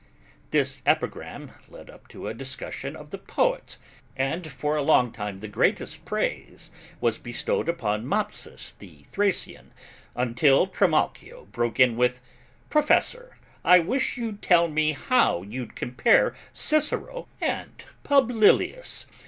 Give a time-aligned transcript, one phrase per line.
[0.49, 3.77] This epigram led up to a discussion of the poets,
[4.17, 9.75] and for a long time, the greatest praise was bestowed upon Mopsus the Thracian,
[10.15, 12.19] until Trimalchio broke in with:
[12.71, 19.05] "Professor, I wish you'd tell me how you'd compare Cicero and Publilius.